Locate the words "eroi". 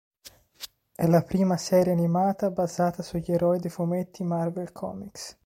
3.33-3.59